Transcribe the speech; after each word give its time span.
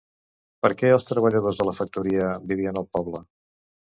Per 0.65 0.69
què 0.79 0.89
els 0.93 1.05
treballadors 1.09 1.59
de 1.59 1.67
la 1.69 1.75
factoria 1.81 2.31
vivien 2.53 2.79
al 2.83 2.91
poble? 2.97 3.25